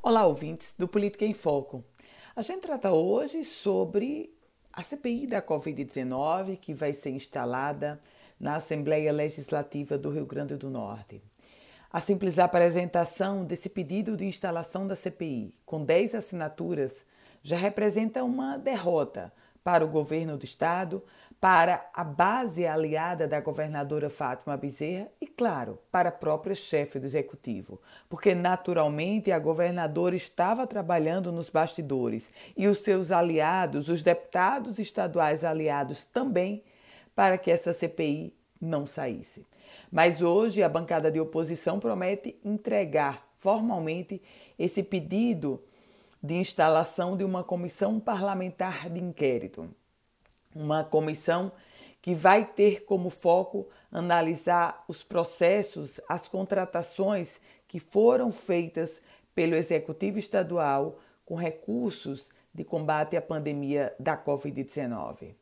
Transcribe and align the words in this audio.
Olá, 0.00 0.24
ouvintes 0.24 0.72
do 0.78 0.86
Política 0.86 1.24
em 1.24 1.34
Foco. 1.34 1.84
A 2.36 2.40
gente 2.40 2.60
trata 2.62 2.92
hoje 2.92 3.42
sobre 3.42 4.32
a 4.72 4.80
CPI 4.80 5.26
da 5.26 5.42
Covid-19 5.42 6.56
que 6.56 6.72
vai 6.72 6.92
ser 6.92 7.10
instalada 7.10 8.00
na 8.38 8.54
Assembleia 8.54 9.10
Legislativa 9.10 9.98
do 9.98 10.10
Rio 10.10 10.24
Grande 10.24 10.56
do 10.56 10.70
Norte. 10.70 11.20
A 11.92 11.98
simples 11.98 12.38
apresentação 12.38 13.44
desse 13.44 13.68
pedido 13.68 14.16
de 14.16 14.24
instalação 14.24 14.86
da 14.86 14.94
CPI, 14.94 15.52
com 15.66 15.82
10 15.82 16.14
assinaturas, 16.14 17.04
já 17.42 17.56
representa 17.56 18.22
uma 18.22 18.56
derrota 18.56 19.32
para 19.64 19.84
o 19.84 19.88
governo 19.88 20.38
do 20.38 20.44
estado, 20.44 21.02
para 21.40 21.90
a 21.92 22.04
base 22.04 22.64
aliada 22.64 23.26
da 23.26 23.40
governadora 23.40 24.08
Fátima 24.08 24.56
Bezerra 24.56 25.08
claro, 25.38 25.78
para 25.92 26.08
a 26.08 26.12
própria 26.12 26.56
chefe 26.56 26.98
do 26.98 27.06
executivo, 27.06 27.80
porque 28.08 28.34
naturalmente 28.34 29.30
a 29.30 29.38
governadora 29.38 30.16
estava 30.16 30.66
trabalhando 30.66 31.30
nos 31.30 31.48
bastidores 31.48 32.28
e 32.56 32.66
os 32.66 32.78
seus 32.78 33.12
aliados, 33.12 33.88
os 33.88 34.02
deputados 34.02 34.80
estaduais 34.80 35.44
aliados 35.44 36.04
também, 36.06 36.64
para 37.14 37.38
que 37.38 37.52
essa 37.52 37.72
CPI 37.72 38.34
não 38.60 38.84
saísse. 38.84 39.46
Mas 39.92 40.22
hoje 40.22 40.60
a 40.60 40.68
bancada 40.68 41.08
de 41.08 41.20
oposição 41.20 41.78
promete 41.78 42.36
entregar 42.44 43.24
formalmente 43.36 44.20
esse 44.58 44.82
pedido 44.82 45.62
de 46.20 46.34
instalação 46.34 47.16
de 47.16 47.22
uma 47.22 47.44
comissão 47.44 48.00
parlamentar 48.00 48.90
de 48.90 48.98
inquérito. 48.98 49.70
Uma 50.52 50.82
comissão 50.82 51.52
que 52.00 52.14
vai 52.14 52.44
ter 52.44 52.84
como 52.84 53.10
foco 53.10 53.68
analisar 53.90 54.84
os 54.88 55.02
processos, 55.02 56.00
as 56.08 56.28
contratações 56.28 57.40
que 57.66 57.78
foram 57.78 58.30
feitas 58.30 59.02
pelo 59.34 59.54
Executivo 59.54 60.18
Estadual 60.18 60.98
com 61.24 61.34
recursos 61.34 62.30
de 62.54 62.64
combate 62.64 63.16
à 63.16 63.22
pandemia 63.22 63.94
da 63.98 64.16
Covid-19. 64.16 65.34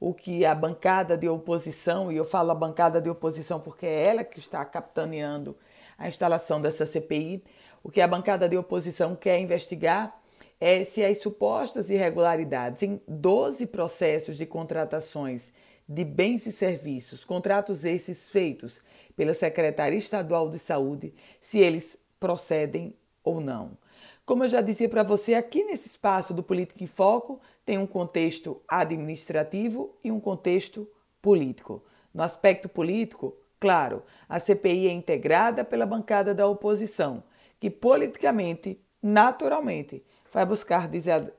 O 0.00 0.14
que 0.14 0.44
a 0.44 0.54
bancada 0.54 1.16
de 1.16 1.28
oposição, 1.28 2.10
e 2.10 2.16
eu 2.16 2.24
falo 2.24 2.50
a 2.50 2.54
bancada 2.54 3.00
de 3.00 3.10
oposição 3.10 3.60
porque 3.60 3.86
é 3.86 4.06
ela 4.06 4.24
que 4.24 4.38
está 4.38 4.64
capitaneando 4.64 5.56
a 5.96 6.06
instalação 6.06 6.60
dessa 6.60 6.86
CPI, 6.86 7.42
o 7.82 7.90
que 7.90 8.00
a 8.00 8.08
bancada 8.08 8.48
de 8.48 8.56
oposição 8.56 9.16
quer 9.16 9.38
investigar 9.40 10.20
é 10.60 10.84
se 10.84 11.04
as 11.04 11.18
supostas 11.18 11.88
irregularidades 11.90 12.82
em 12.82 13.00
12 13.06 13.66
processos 13.66 14.36
de 14.36 14.46
contratações 14.46 15.52
de 15.88 16.04
bens 16.04 16.46
e 16.46 16.52
serviços, 16.52 17.24
contratos 17.24 17.84
esses 17.84 18.30
feitos 18.30 18.80
pela 19.16 19.32
Secretaria 19.32 19.98
Estadual 19.98 20.50
de 20.50 20.58
Saúde, 20.58 21.14
se 21.40 21.58
eles 21.58 21.98
procedem 22.20 22.94
ou 23.24 23.40
não. 23.40 23.78
Como 24.26 24.44
eu 24.44 24.48
já 24.48 24.60
dizia 24.60 24.88
para 24.88 25.02
você, 25.02 25.32
aqui 25.32 25.64
nesse 25.64 25.88
espaço 25.88 26.34
do 26.34 26.42
Política 26.42 26.84
em 26.84 26.86
Foco 26.86 27.40
tem 27.64 27.78
um 27.78 27.86
contexto 27.86 28.60
administrativo 28.68 29.96
e 30.04 30.12
um 30.12 30.20
contexto 30.20 30.86
político. 31.22 31.82
No 32.12 32.22
aspecto 32.22 32.68
político, 32.68 33.34
claro, 33.58 34.02
a 34.28 34.38
CPI 34.38 34.88
é 34.88 34.92
integrada 34.92 35.64
pela 35.64 35.86
bancada 35.86 36.34
da 36.34 36.46
oposição, 36.46 37.24
que 37.58 37.70
politicamente, 37.70 38.78
naturalmente, 39.02 40.04
vai 40.30 40.44
buscar 40.44 40.88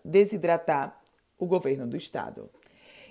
desidratar 0.04 1.00
o 1.38 1.46
governo 1.46 1.86
do 1.86 1.96
Estado. 1.96 2.50